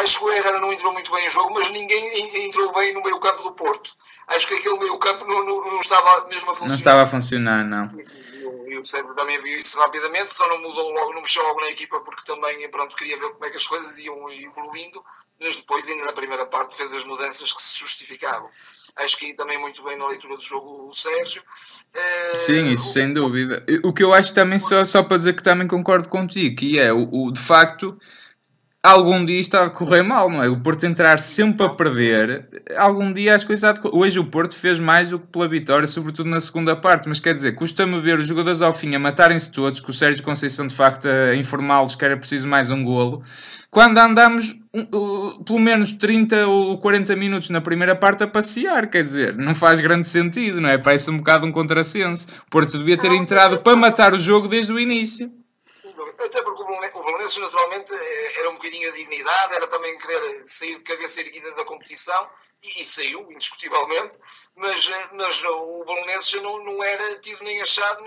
Acho 0.01 0.19
que 0.19 0.25
o 0.25 0.31
Herrera 0.31 0.61
não 0.61 0.71
entrou 0.71 0.93
muito 0.93 1.11
bem 1.11 1.25
em 1.25 1.29
jogo, 1.29 1.51
mas 1.53 1.69
ninguém 1.71 2.45
entrou 2.45 2.71
bem 2.71 2.93
no 2.93 3.01
meio 3.01 3.19
campo 3.19 3.43
do 3.43 3.53
Porto. 3.53 3.91
Acho 4.27 4.47
que 4.47 4.53
aquele 4.53 4.79
meio 4.79 4.97
campo 4.97 5.27
não, 5.27 5.43
não, 5.43 5.71
não 5.71 5.79
estava 5.81 6.29
mesmo 6.29 6.51
a 6.51 6.55
funcionar. 6.55 6.69
Não 6.69 6.77
estava 6.77 7.01
a 7.01 7.07
funcionar, 7.07 7.65
não. 7.65 7.91
E 8.69 8.79
o 8.79 8.85
Sérgio 8.85 9.13
também 9.13 9.37
viu 9.41 9.59
isso 9.59 9.77
rapidamente, 9.77 10.33
só 10.33 10.47
não 10.47 10.61
mudou 10.61 10.89
logo, 10.89 11.13
não 11.13 11.21
mexeu 11.21 11.43
logo 11.43 11.59
na 11.59 11.69
equipa 11.69 11.99
porque 11.99 12.23
também 12.25 12.71
pronto, 12.71 12.95
queria 12.95 13.19
ver 13.19 13.31
como 13.31 13.45
é 13.45 13.49
que 13.49 13.57
as 13.57 13.67
coisas 13.67 13.99
iam 13.99 14.31
evoluindo, 14.31 15.03
mas 15.37 15.57
depois 15.57 15.89
ainda 15.89 16.05
na 16.05 16.13
primeira 16.13 16.45
parte 16.45 16.77
fez 16.77 16.93
as 16.93 17.03
mudanças 17.03 17.51
que 17.51 17.61
se 17.61 17.77
justificavam. 17.77 18.49
Acho 18.95 19.17
que 19.17 19.33
também 19.33 19.59
muito 19.59 19.83
bem 19.83 19.97
na 19.97 20.07
leitura 20.07 20.37
do 20.37 20.41
jogo 20.41 20.87
o 20.87 20.93
Sérgio. 20.93 21.43
Sim, 22.35 22.71
isso 22.71 22.89
o... 22.89 22.93
sem 22.93 23.13
dúvida. 23.13 23.65
O 23.83 23.91
que 23.91 24.03
eu 24.03 24.13
acho 24.13 24.33
também, 24.33 24.59
só, 24.59 24.85
só 24.85 25.03
para 25.03 25.17
dizer 25.17 25.33
que 25.33 25.43
também 25.43 25.67
concordo 25.67 26.07
contigo, 26.07 26.55
que 26.55 26.79
é 26.79 26.93
o, 26.93 27.09
o 27.11 27.31
de 27.33 27.39
facto 27.41 27.99
algum 28.83 29.23
dia 29.23 29.39
está 29.39 29.65
a 29.65 29.69
correr 29.69 30.01
mal, 30.01 30.29
não 30.29 30.43
é? 30.43 30.49
O 30.49 30.59
Porto 30.59 30.85
entrar 30.85 31.19
sempre 31.19 31.65
a 31.65 31.69
perder, 31.69 32.47
algum 32.75 33.13
dia 33.13 33.35
as 33.35 33.43
coisas 33.43 33.63
há 33.63 33.73
de... 33.73 33.81
Hoje 33.91 34.19
o 34.19 34.25
Porto 34.25 34.55
fez 34.55 34.79
mais 34.79 35.09
do 35.09 35.19
que 35.19 35.27
pela 35.27 35.47
vitória, 35.47 35.87
sobretudo 35.87 36.29
na 36.29 36.39
segunda 36.39 36.75
parte, 36.75 37.07
mas 37.07 37.19
quer 37.19 37.33
dizer, 37.33 37.53
custa-me 37.53 38.01
ver 38.01 38.19
os 38.19 38.27
jogadores 38.27 38.61
ao 38.61 38.73
fim 38.73 38.95
a 38.95 38.99
matarem-se 38.99 39.51
todos, 39.51 39.79
com 39.79 39.91
o 39.91 39.93
Sérgio 39.93 40.23
Conceição 40.23 40.65
de 40.65 40.73
facto 40.73 41.07
a 41.07 41.35
informá-los 41.35 41.95
que 41.95 42.05
era 42.05 42.17
preciso 42.17 42.47
mais 42.47 42.71
um 42.71 42.83
golo, 42.83 43.23
quando 43.71 43.99
andamos 43.99 44.51
uh, 44.75 45.43
pelo 45.45 45.59
menos 45.59 45.93
30 45.93 46.45
ou 46.45 46.77
40 46.79 47.15
minutos 47.15 47.49
na 47.49 47.61
primeira 47.61 47.95
parte 47.95 48.21
a 48.21 48.27
passear, 48.27 48.89
quer 48.89 49.01
dizer, 49.01 49.33
não 49.37 49.55
faz 49.55 49.79
grande 49.79 50.09
sentido, 50.09 50.59
não 50.59 50.67
é? 50.67 50.77
Parece 50.77 51.09
um 51.09 51.17
bocado 51.17 51.47
um 51.47 51.53
contrassenso. 51.53 52.25
O 52.47 52.49
Porto 52.49 52.77
devia 52.77 52.97
ter 52.97 53.13
entrado 53.13 53.61
para 53.61 53.77
matar 53.77 54.13
o 54.13 54.19
jogo 54.19 54.49
desde 54.49 54.73
o 54.73 54.79
início. 54.79 55.31
Até 56.19 56.43
porque 56.43 56.63
o 56.63 56.67
Valência 57.21 57.41
naturalmente 57.41 57.93
eh, 57.93 58.39
era 58.39 58.49
um 58.49 58.55
bocadinho 58.55 58.89
a 58.89 58.93
dignidade, 58.93 59.55
era 59.55 59.67
também 59.67 59.95
querer 59.99 60.47
sair 60.47 60.75
de 60.77 60.83
cabeça 60.83 61.21
erguida 61.21 61.51
da 61.51 61.65
competição 61.65 62.29
e, 62.63 62.81
e 62.81 62.85
saiu, 62.85 63.31
indiscutivelmente, 63.31 64.17
mas, 64.55 64.89
eh, 64.89 65.09
mas 65.13 65.43
o 65.45 65.85
Bolonense 65.85 66.31
já 66.31 66.41
não, 66.41 66.63
não 66.63 66.83
era 66.83 67.19
tido 67.19 67.43
nem 67.43 67.61
achado 67.61 68.03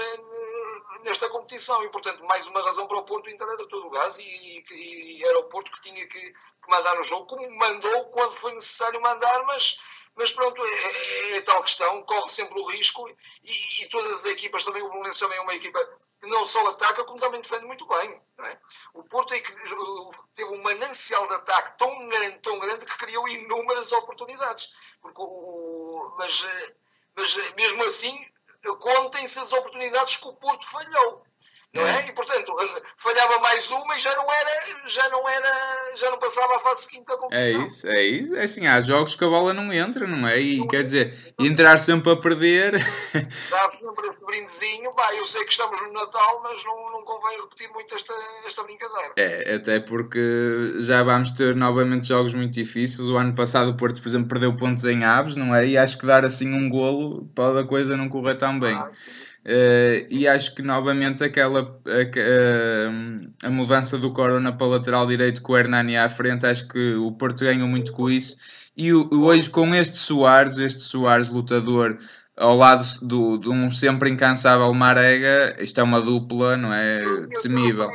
nesta 1.05 1.29
competição 1.29 1.85
e, 1.85 1.91
portanto, 1.91 2.25
mais 2.25 2.45
uma 2.49 2.61
razão 2.63 2.89
para 2.89 2.99
o 2.99 3.05
Porto 3.05 3.31
entrar 3.31 3.53
era 3.53 3.69
todo 3.69 3.87
o 3.87 3.91
gás 3.91 4.19
e, 4.19 4.65
e, 4.73 5.25
era 5.25 5.39
o 5.39 5.49
Porto 5.49 5.71
que 5.71 5.83
tinha 5.83 6.09
que, 6.09 6.21
que, 6.21 6.69
mandar 6.69 6.97
no 6.97 7.05
jogo, 7.05 7.27
como 7.27 7.49
mandou 7.57 8.07
quando 8.07 8.33
foi 8.33 8.53
necessário 8.53 9.01
mandar, 9.01 9.45
mas, 9.47 9.79
mas 10.17 10.33
pronto, 10.33 10.61
é, 10.61 10.71
é, 10.71 11.37
é 11.37 11.41
tal 11.43 11.63
questão, 11.63 12.03
corre 12.03 12.31
sempre 12.31 12.59
o 12.59 12.67
risco 12.67 13.09
e, 13.45 13.83
e 13.83 13.89
todas 13.91 14.13
as 14.13 14.27
equipas, 14.27 14.65
também 14.65 14.83
o 14.83 14.89
Bolonense 14.89 15.21
também 15.21 15.39
é 15.39 15.43
uma 15.43 15.55
equipa 15.55 15.79
não 16.27 16.47
só 16.47 16.67
ataca, 16.69 17.05
como 17.05 17.21
também 17.21 17.41
defende 17.41 17.67
muito 17.67 17.87
bem. 17.87 18.23
É? 18.41 18.59
O 18.95 19.05
Porto 19.05 19.33
é 19.35 19.41
teve 20.35 20.51
um 20.51 20.63
manancial 20.63 21.27
de 21.29 21.35
ataque 21.35 21.79
tão 21.79 22.09
grande, 22.09 22.39
tão 22.39 22.59
grande 22.59 22.85
que 22.85 22.99
criou 22.99 23.29
inúmeras 23.29 23.93
oportunidades. 23.93 24.75
Porque 25.01 25.21
o, 25.21 26.15
mas, 26.19 26.47
mas 27.17 27.55
mesmo 27.55 27.85
assim, 27.85 28.27
contem-se 28.81 29.39
as 29.39 29.53
oportunidades 29.53 30.17
que 30.17 30.29
o 30.29 30.35
Porto 30.35 30.67
falhou 30.67 31.25
não 31.75 31.87
é? 31.87 32.07
E 32.07 32.13
portanto, 32.13 32.55
falhava 32.97 33.39
mais 33.41 33.71
uma 33.71 33.97
e 33.97 34.01
já 34.01 34.15
não 34.15 34.33
era, 34.33 34.51
já 34.87 35.09
não 35.09 35.29
era, 35.29 35.97
já 35.97 36.11
não 36.11 36.19
passava 36.19 36.55
a 36.55 36.59
fase 36.61 36.85
seguinte 36.85 37.07
da 37.07 37.17
competição. 37.17 37.63
É 37.63 37.67
isso, 37.67 37.87
é 37.89 38.03
isso. 38.03 38.37
É 38.37 38.45
assim, 38.45 38.67
há 38.67 38.81
jogos 38.81 39.17
que 39.17 39.25
a 39.25 39.29
bola 39.29 39.53
não 39.53 39.73
entra, 39.73 40.07
não 40.07 40.27
é? 40.29 40.41
E 40.41 40.59
não 40.59 40.69
quer 40.69 40.81
é. 40.81 40.83
dizer, 40.85 41.35
entrar 41.39 41.79
sempre 41.79 42.13
a 42.13 42.17
perder. 42.17 42.73
Dá 43.51 43.71
sempre 43.71 44.09
este 44.09 44.25
brindezinho, 44.25 44.91
pá, 44.95 45.13
eu 45.15 45.25
sei 45.25 45.45
que 45.45 45.51
estamos 45.51 45.81
no 45.83 45.93
Natal, 45.93 46.41
mas 46.45 46.65
não, 46.65 46.93
não 46.93 47.03
convém 47.03 47.41
repetir 47.41 47.69
muito 47.71 47.93
esta, 47.95 48.15
esta 48.47 48.63
brincadeira. 48.63 49.13
É, 49.17 49.55
até 49.57 49.81
porque 49.81 50.77
já 50.79 51.03
vamos 51.03 51.33
ter 51.33 51.57
novamente 51.57 52.09
jogos 52.09 52.35
muito 52.35 52.53
difíceis. 52.53 53.09
O 53.09 53.17
ano 53.17 53.35
passado 53.35 53.71
o 53.71 53.77
Porto, 53.77 54.01
por 54.01 54.09
exemplo, 54.09 54.29
perdeu 54.29 54.57
pontos 54.57 54.85
em 54.85 55.05
Aves, 55.05 55.35
não 55.35 55.55
é? 55.55 55.67
E 55.67 55.77
acho 55.77 55.99
que 55.99 56.07
dar 56.07 56.25
assim 56.25 56.53
um 56.55 56.69
golo 56.69 57.29
pode 57.35 57.59
a 57.59 57.65
coisa 57.65 57.97
não 57.97 58.09
correr 58.09 58.37
tão 58.37 58.61
bem. 58.61 58.75
Ah, 58.75 58.91
Uh, 59.47 60.09
e 60.09 60.27
acho 60.27 60.55
que 60.55 60.63
novamente 60.63 61.23
aquela 61.23 61.61
a, 61.87 63.47
a, 63.47 63.47
a, 63.47 63.51
mudança 63.51 63.99
do 63.99 64.11
Corona 64.11 64.57
para 64.57 64.67
lateral 64.67 65.07
direito 65.07 65.43
com 65.43 65.53
o 65.53 65.59
Hernani 65.59 65.99
à 65.99 66.09
frente, 66.09 66.47
acho 66.47 66.67
que 66.67 66.95
o 66.95 67.13
Porto 67.13 67.45
ganhou 67.45 67.69
muito 67.69 67.93
com 67.93 68.09
isso. 68.09 68.39
E 68.75 68.91
o, 68.95 69.07
hoje 69.13 69.51
com 69.51 69.75
este 69.75 69.99
Soares, 69.99 70.57
este 70.57 70.81
Soares 70.81 71.29
lutador 71.29 71.99
ao 72.37 72.57
lado 72.57 72.87
do, 73.03 73.37
de 73.37 73.51
um 73.51 73.71
sempre 73.71 74.09
incansável 74.09 74.73
Marega, 74.73 75.55
isto 75.63 75.79
é 75.79 75.83
uma 75.83 76.01
dupla, 76.01 76.57
não 76.57 76.73
é? 76.73 76.97
Temível. 77.43 77.91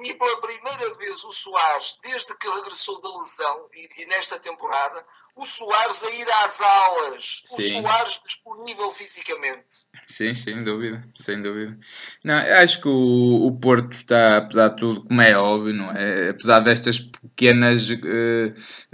E 0.00 0.14
pela 0.14 0.40
primeira 0.40 0.94
vez 0.94 1.24
o 1.24 1.32
Soares, 1.32 1.98
desde 2.02 2.36
que 2.36 2.48
regressou 2.48 3.00
da 3.00 3.16
lesão 3.16 3.66
e, 3.72 4.02
e 4.02 4.06
nesta 4.06 4.38
temporada, 4.40 5.04
o 5.36 5.44
Soares 5.44 6.02
a 6.02 6.10
ir 6.14 6.26
às 6.44 6.60
aulas, 6.62 7.42
sim. 7.44 7.78
o 7.78 7.82
Soares 7.82 8.20
disponível 8.26 8.90
fisicamente. 8.90 9.86
Sim, 10.06 10.32
sem 10.32 10.64
dúvida, 10.64 11.06
sem 11.14 11.42
dúvida. 11.42 11.76
Não, 12.24 12.34
acho 12.34 12.80
que 12.80 12.88
o, 12.88 13.46
o 13.46 13.52
Porto 13.52 13.92
está, 13.92 14.38
apesar 14.38 14.68
de 14.68 14.76
tudo, 14.76 15.04
como 15.04 15.20
é 15.20 15.36
óbvio, 15.36 15.74
não 15.74 15.90
é? 15.90 16.30
apesar 16.30 16.60
destas 16.60 17.00
pequenas 17.00 17.90
uh, 17.90 17.96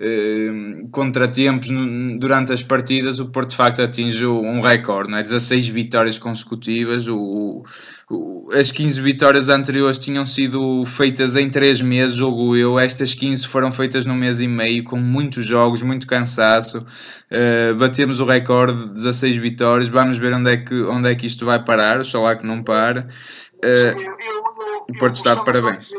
uh, 0.00 0.88
contratempos 0.90 1.70
no, 1.70 2.18
durante 2.18 2.52
as 2.52 2.62
partidas, 2.62 3.20
o 3.20 3.30
Porto 3.30 3.50
de 3.50 3.56
facto 3.56 3.80
atinge 3.80 4.26
um 4.26 4.61
recorde, 4.61 5.12
não 5.12 5.18
é? 5.18 5.22
16 5.22 5.68
vitórias 5.68 6.18
consecutivas, 6.18 7.06
o, 7.06 7.62
o, 8.11 8.50
as 8.52 8.72
15 8.72 9.00
vitórias 9.00 9.49
anteriores 9.49 9.96
tinham 9.96 10.26
sido 10.26 10.84
feitas 10.87 11.37
em 11.37 11.49
3 11.49 11.82
meses, 11.82 12.16
jogo 12.16 12.56
eu, 12.56 12.80
estas 12.80 13.14
15 13.14 13.46
foram 13.46 13.70
feitas 13.70 14.06
num 14.06 14.16
mês 14.16 14.40
e 14.40 14.49
meio, 14.49 14.82
com 14.82 14.96
muitos 14.96 15.46
jogos, 15.46 15.82
muito 15.82 16.04
cansados 16.04 16.31
cansaço. 16.32 16.78
Uh, 16.78 17.74
batemos 17.76 18.20
o 18.20 18.24
recorde 18.24 18.86
de 18.86 18.94
16 18.94 19.36
vitórias. 19.36 19.88
Vamos 19.88 20.18
ver 20.18 20.32
onde 20.32 20.52
é 20.52 20.56
que, 20.56 20.74
onde 20.84 21.10
é 21.10 21.14
que 21.14 21.26
isto 21.26 21.44
vai 21.44 21.62
parar. 21.62 22.00
Oxalá 22.00 22.36
que 22.36 22.46
não 22.46 22.62
pare. 22.62 23.00
Uh, 23.00 24.86
o 24.88 24.98
Porto 24.98 25.16
está 25.16 25.34
de 25.34 25.44
parabéns. 25.44 25.90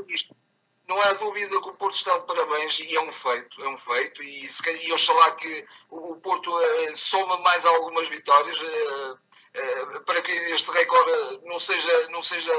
Não 0.88 1.02
há 1.02 1.14
dúvida 1.14 1.62
que 1.62 1.70
o 1.70 1.74
Porto 1.74 1.96
está 1.96 2.18
de 2.18 2.26
parabéns 2.26 2.80
e 2.80 2.96
é 2.96 3.02
um 3.02 3.12
feito, 3.12 3.64
é 3.64 3.70
um 3.70 3.78
feito. 3.78 4.22
E, 4.22 4.48
e 4.86 4.94
oxalá 4.94 5.32
que 5.32 5.66
o 5.90 6.18
Porto 6.18 6.50
uh, 6.52 6.96
soma 6.96 7.38
mais 7.40 7.66
algumas 7.66 8.10
vitórias. 8.10 8.62
Uh, 8.62 9.24
Uh, 9.56 10.04
para 10.06 10.20
que 10.24 10.32
este 10.32 10.72
recorde 10.72 11.42
não 11.46 11.60
seja, 11.60 12.10
não 12.10 12.24
seja 12.24 12.52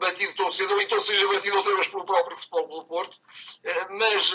batido 0.00 0.34
tão 0.34 0.50
cedo, 0.50 0.74
ou 0.74 0.80
então 0.80 1.00
seja 1.00 1.28
batido 1.28 1.56
outra 1.56 1.72
vez 1.76 1.86
pelo 1.86 2.04
próprio 2.04 2.36
futebol 2.36 2.80
do 2.80 2.86
Porto, 2.86 3.16
mas 3.90 4.34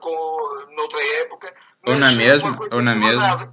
com, 0.00 0.66
noutra 0.74 1.02
época. 1.18 1.54
Mas 1.82 1.94
ou 1.94 1.99
na 2.10 2.16
mesma, 2.16 2.58
ou 2.72 2.82
na 2.82 2.94
mesma. 2.94 3.52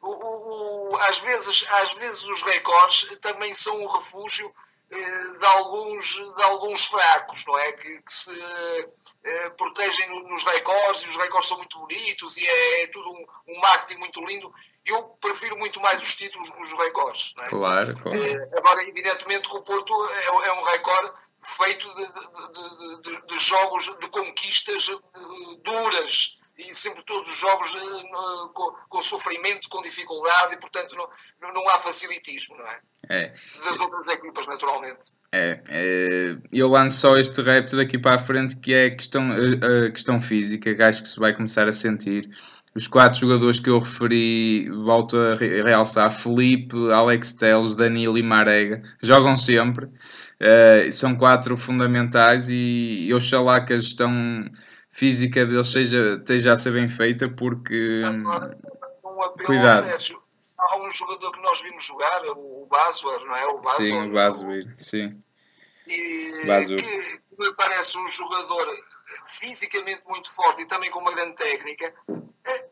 O, 0.00 0.92
o, 0.92 0.96
às, 0.96 1.18
vezes, 1.18 1.66
às 1.70 1.92
vezes 1.94 2.24
os 2.24 2.42
recordes 2.42 3.18
também 3.20 3.52
são 3.54 3.80
um 3.82 3.86
refúgio 3.86 4.52
de 4.90 5.46
alguns, 5.46 6.14
de 6.34 6.42
alguns 6.44 6.84
fracos, 6.86 7.44
não 7.46 7.58
é? 7.58 7.72
Que, 7.72 8.00
que 8.00 8.12
se 8.12 8.32
eh, 9.22 9.50
protegem 9.50 10.22
nos 10.22 10.44
recordes 10.44 11.02
e 11.02 11.08
os 11.10 11.16
recordes 11.16 11.48
são 11.48 11.58
muito 11.58 11.78
bonitos 11.78 12.38
e 12.38 12.46
é, 12.46 12.84
é 12.84 12.86
tudo 12.86 13.10
um, 13.10 13.26
um 13.48 13.60
marketing 13.60 13.98
muito 13.98 14.24
lindo 14.24 14.50
eu 14.88 15.08
prefiro 15.20 15.58
muito 15.58 15.80
mais 15.80 16.02
os 16.02 16.14
títulos 16.14 16.48
que 16.48 16.60
os 16.60 16.72
recordes. 16.72 17.34
É? 17.38 17.48
Claro, 17.48 17.96
claro. 18.00 18.18
É, 18.18 18.58
agora, 18.58 18.82
evidentemente 18.88 19.48
que 19.48 19.56
o 19.56 19.62
Porto 19.62 19.92
é, 20.10 20.48
é 20.48 20.52
um 20.52 20.62
recorde 20.64 21.12
feito 21.42 21.94
de, 21.94 22.06
de, 22.06 23.02
de, 23.02 23.26
de, 23.26 23.38
jogos, 23.38 23.98
de 23.98 24.08
conquistas 24.08 24.88
duras 25.62 26.36
e 26.58 26.74
sempre 26.74 27.04
todos 27.04 27.30
os 27.30 27.38
jogos 27.38 27.74
uh, 27.74 28.48
com, 28.52 28.74
com, 28.88 29.00
sofrimento, 29.00 29.68
com 29.68 29.80
dificuldade 29.80 30.54
e 30.54 30.56
portanto 30.58 30.96
não, 31.40 31.52
não 31.52 31.68
há 31.68 31.78
facilitismo, 31.78 32.56
não 32.56 32.66
é? 32.66 32.80
É. 33.10 33.32
Das 33.64 33.80
outras 33.80 34.08
equipas, 34.08 34.46
naturalmente. 34.46 35.14
É, 35.32 35.62
é, 35.68 36.36
eu 36.52 36.68
lanço 36.68 36.98
só 36.98 37.16
este 37.16 37.40
repto 37.40 37.76
daqui 37.76 37.96
para 37.96 38.16
a 38.16 38.18
frente 38.18 38.56
que 38.56 38.74
é 38.74 38.86
a 38.86 38.90
questão, 38.94 39.30
a, 39.30 39.86
a 39.86 39.90
questão 39.90 40.20
física, 40.20 40.74
que 40.74 40.82
acho 40.82 41.02
que 41.02 41.08
se 41.08 41.18
vai 41.18 41.32
começar 41.32 41.66
a 41.68 41.72
sentir 41.72 42.28
os 42.74 42.86
quatro 42.86 43.18
jogadores 43.18 43.60
que 43.60 43.70
eu 43.70 43.78
referi, 43.78 44.68
volto 44.84 45.16
a 45.16 45.34
realçar: 45.34 46.10
Felipe, 46.10 46.76
Alex 46.92 47.32
Teles, 47.32 47.74
Danilo 47.74 48.18
e 48.18 48.22
Marega, 48.22 48.82
jogam 49.02 49.36
sempre. 49.36 49.86
Uh, 49.86 50.92
são 50.92 51.16
quatro 51.16 51.56
fundamentais 51.56 52.48
e 52.50 53.10
oxalá 53.12 53.60
que 53.60 53.72
a 53.72 53.78
gestão 53.78 54.48
física 54.98 55.46
deles 55.46 55.68
seja, 55.68 56.16
esteja 56.16 56.52
a 56.52 56.56
ser 56.56 56.72
bem 56.72 56.88
feita, 56.88 57.28
porque. 57.28 58.02
Agora, 58.04 58.58
um 59.04 59.44
cuidado. 59.44 59.88
Sérgio, 59.88 60.20
há 60.58 60.78
um 60.78 60.90
jogador 60.90 61.30
que 61.30 61.40
nós 61.40 61.60
vimos 61.62 61.84
jogar, 61.84 62.22
o 62.36 62.66
Baswer, 62.66 63.24
não 63.24 63.36
é? 63.36 63.46
O 63.46 63.58
Baswer, 63.58 63.86
sim, 63.86 64.08
o 64.08 64.12
Baswer, 64.12 64.74
sim. 64.76 65.22
E 65.86 66.66
que 66.76 67.20
me 67.38 67.54
parece 67.54 67.96
um 67.96 68.08
jogador 68.08 68.66
fisicamente 69.24 70.02
muito 70.06 70.28
forte 70.34 70.62
e 70.62 70.66
também 70.66 70.90
com 70.90 70.98
uma 70.98 71.14
grande 71.14 71.36
técnica, 71.36 71.94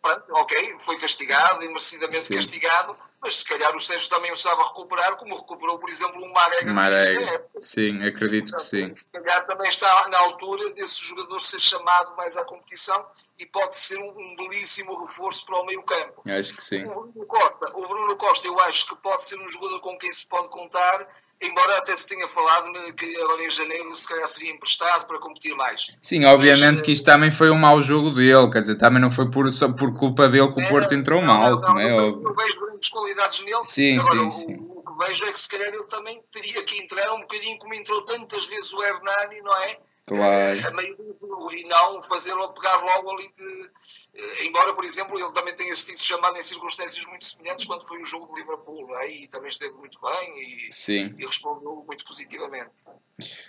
pronto, 0.03 0.25
ok, 0.31 0.77
foi 0.81 0.99
castigado 0.99 1.63
e 1.63 1.69
merecidamente 1.69 2.25
Sim. 2.25 2.35
castigado, 2.35 2.99
mas 3.27 3.39
se 3.39 3.45
calhar 3.45 3.75
o 3.75 3.81
Sérgio 3.81 4.09
também 4.09 4.31
o 4.31 4.37
sabe 4.37 4.63
recuperar, 4.63 5.17
como 5.17 5.35
recuperou, 5.35 5.81
por 5.81 5.91
exemplo, 5.91 6.23
o 6.23 6.33
Marega. 6.33 6.73
Marega, 6.73 7.45
sim, 7.61 8.01
acredito 8.07 8.55
que 8.55 8.63
sim. 8.63 8.95
Se 8.95 9.11
calhar 9.11 9.45
também 9.49 9.69
está 9.69 10.09
na 10.09 10.19
altura 10.19 10.71
desse 10.75 11.05
jogador 11.05 11.41
ser 11.41 11.59
chamado 11.59 12.15
mais 12.17 12.37
à 12.37 12.45
competição 12.45 13.05
e 13.37 13.45
pode 13.45 13.77
ser 13.77 13.99
um, 13.99 14.11
um 14.17 14.37
belíssimo 14.37 15.05
reforço 15.05 15.45
para 15.45 15.61
o 15.61 15.67
meio 15.67 15.83
campo. 15.83 16.23
Acho 16.25 16.55
que 16.55 16.63
sim. 16.63 16.85
O 16.85 16.95
Bruno, 16.95 17.27
Costa, 17.27 17.73
o 17.75 17.89
Bruno 17.89 18.17
Costa, 18.17 18.47
eu 18.47 18.61
acho 18.61 18.87
que 18.87 18.97
pode 19.03 19.25
ser 19.25 19.43
um 19.43 19.49
jogador 19.49 19.81
com 19.81 19.99
quem 19.99 20.13
se 20.13 20.29
pode 20.29 20.49
contar, 20.49 21.09
Embora 21.43 21.77
até 21.77 21.95
se 21.95 22.09
tenha 22.09 22.27
falado 22.27 22.73
que 22.95 23.21
agora 23.21 23.45
em 23.45 23.51
janeiro 23.51 23.93
se 23.93 24.09
calhar 24.09 24.27
seria 24.27 24.53
emprestado 24.53 25.07
para 25.07 25.19
competir 25.19 25.55
mais. 25.55 25.95
Sim, 26.01 26.25
obviamente 26.25 26.79
Mas, 26.79 26.81
que 26.81 26.93
isto 26.93 27.05
também 27.05 27.31
foi 27.31 27.51
um 27.51 27.59
mau 27.59 27.83
jogo 27.83 28.11
dele, 28.11 28.51
quer 28.51 28.61
dizer, 28.61 28.77
também 28.77 29.03
não 29.03 29.11
foi 29.11 29.31
por, 29.31 29.51
só 29.53 29.69
por 29.69 29.93
culpa 29.93 30.29
dele 30.29 30.51
que 30.51 30.65
o 30.65 30.69
Porto 30.71 30.95
entrou 30.95 31.21
não, 31.21 31.27
mal, 31.27 31.61
não, 31.61 31.75
não, 31.75 31.79
é 31.79 31.93
óbvio. 31.93 32.29
Eu 32.29 32.35
vejo 32.35 32.66
grandes 32.77 32.91
qualidades 32.91 33.41
nele. 33.41 33.65
Sim, 33.65 33.99
agora, 33.99 34.31
sim, 34.31 34.31
sim. 34.31 34.57
O, 34.57 34.79
o, 34.79 34.85
que 34.85 35.07
vejo 35.07 35.25
é 35.25 35.33
que 35.33 35.41
se 35.41 35.49
calhar 35.49 35.69
ele 35.69 35.87
também 35.87 36.23
teria 36.31 36.63
que 36.63 36.79
entrar 36.81 37.13
um 37.15 37.21
bocadinho 37.21 37.59
como 37.59 37.75
entrou 37.75 38.03
tantas 38.03 38.45
vezes 38.47 38.73
o 38.73 38.83
Hernani, 38.83 39.41
não 39.43 39.57
é? 39.63 39.81
Claro. 40.07 40.67
A 40.69 40.71
meio 40.71 40.97
do, 40.97 41.53
e 41.53 41.69
não 41.69 42.03
fazê-lo 42.03 42.53
pegar 42.55 42.77
logo 42.77 43.11
ali 43.11 43.29
de 43.33 43.71
eh, 44.15 44.45
embora, 44.45 44.56
por 44.77 44.85
exemplo, 44.85 45.19
ele 45.19 45.33
também 45.33 45.57
tenha 45.57 45.75
sido 45.75 45.99
chamado 45.99 46.37
em 46.37 46.43
circunstâncias 46.43 47.05
muito 47.07 47.25
semelhantes 47.25 47.65
quando 47.65 47.83
foi 47.83 47.99
o 48.01 48.05
jogo 48.05 48.33
de 48.33 48.41
Liverpool, 48.41 48.87
é? 48.99 49.11
e 49.11 49.29
também 49.29 49.49
esteve 49.49 49.73
muito 49.73 49.99
bem 50.01 50.69
e, 50.69 50.69
sim. 50.71 51.15
e 51.19 51.27
respondeu 51.27 51.83
muito 51.87 52.05
positivamente. 52.05 52.83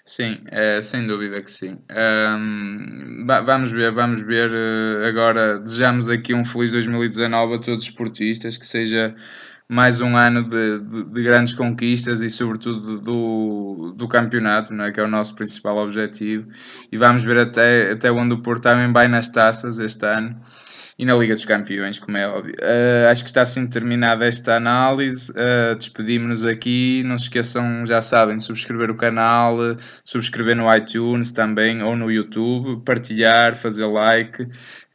Sim, 0.05 0.41
é, 0.50 0.81
sem 0.81 1.05
dúvida 1.05 1.43
que 1.43 1.51
sim. 1.51 1.77
Um, 1.91 3.25
vamos 3.27 3.74
ver, 3.74 3.93
vamos 3.93 4.22
ver 4.22 4.51
eh, 4.53 5.07
agora. 5.07 5.60
Desejamos 5.60 6.10
aqui 6.10 6.34
um 6.34 6.46
feliz 6.46 6.72
2019 6.72 7.55
a 7.55 7.60
todos 7.60 7.84
os 7.84 7.89
esportistas, 7.89 8.57
que 8.57 8.65
seja 8.65 9.13
mais 9.69 10.00
um 10.00 10.15
ano 10.15 10.48
de, 10.48 10.79
de, 10.79 11.03
de, 11.03 11.24
grandes 11.24 11.53
conquistas 11.53 12.22
e 12.22 12.29
sobretudo 12.29 13.00
do, 13.01 13.93
do 13.98 14.07
campeonato, 14.07 14.74
não 14.74 14.86
é? 14.86 14.93
que 14.93 15.00
é 15.01 15.03
o 15.03 15.10
nosso 15.10 15.36
principal 15.36 15.77
objetivo. 15.77 16.48
E 16.89 16.98
vamos 16.98 17.24
ver 17.24 17.38
até, 17.38 17.91
até 17.91 18.10
onde 18.10 18.34
o 18.34 18.41
Porto 18.41 18.63
também 18.63 18.93
vai 18.93 19.10
nas 19.10 19.27
taças 19.27 19.77
este 19.79 20.05
ano 20.05 20.41
e 20.98 21.06
na 21.06 21.16
Liga 21.16 21.36
dos 21.36 21.46
Campeões, 21.46 22.00
como 22.00 22.18
é 22.18 22.27
óbvio. 22.27 22.56
Uh, 22.60 23.10
acho 23.12 23.24
que 23.24 23.30
está 23.30 23.44
assim 23.44 23.68
terminada 23.68 24.25
esta 24.25 24.56
análise. 24.56 25.32
Uh, 25.32 25.75
Despedimos-nos 25.75 26.44
aqui. 26.44 27.04
Não 27.06 27.18
se 27.18 27.25
esqueçam, 27.25 27.86
já 27.86 28.01
sabem, 28.01 28.38
de 28.38 28.44
subscrever 28.44 28.89
o 28.89 28.96
canal, 28.96 29.58
subscrever 30.04 30.56
no 30.56 30.74
iTunes 30.75 31.32
também 31.32 31.84
ou 31.84 31.96
no 31.96 32.12
YouTube, 32.12 32.84
partilhar, 32.84 33.56
fazer 33.56 33.86
like 33.86 34.48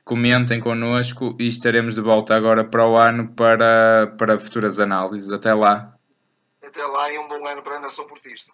comentem 0.04 0.60
connosco 0.60 1.36
e 1.38 1.46
estaremos 1.46 1.94
de 1.94 2.00
volta 2.00 2.34
agora 2.34 2.64
para 2.64 2.86
o 2.86 2.96
ano 2.96 3.28
para, 3.34 4.08
para 4.18 4.38
futuras 4.38 4.78
análises. 4.80 5.30
Até 5.30 5.54
lá. 5.54 5.94
Até 6.64 6.84
lá 6.84 7.12
e 7.12 7.18
um 7.18 7.28
bom 7.28 7.46
ano 7.46 7.62
para 7.62 7.76
a 7.76 7.80
Nação 7.80 8.06
Portista. 8.06 8.52